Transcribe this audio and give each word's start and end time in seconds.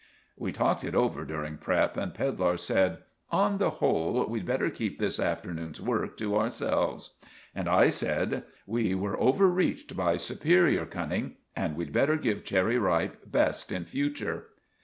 We 0.35 0.51
talked 0.51 0.83
it 0.83 0.95
over 0.95 1.25
during 1.25 1.57
prep., 1.59 1.95
and 1.95 2.11
Pedlar 2.11 2.57
said— 2.57 3.03
"On 3.29 3.59
the 3.59 3.69
whole, 3.69 4.25
we'd 4.27 4.47
better 4.47 4.71
keep 4.71 4.97
this 4.97 5.19
afternoon's 5.19 5.79
work 5.79 6.17
to 6.17 6.35
ourselves." 6.37 7.11
And 7.53 7.69
I 7.69 7.89
said— 7.89 8.45
"We 8.65 8.95
were 8.95 9.19
overreached 9.21 9.95
by 9.95 10.17
superior 10.17 10.87
cunning, 10.87 11.35
and 11.55 11.75
we'd 11.75 11.93
better 11.93 12.15
give 12.17 12.43
Cherry 12.43 12.79
Ripe 12.79 13.31
best 13.31 13.71
in 13.71 13.85
future." 13.85 14.47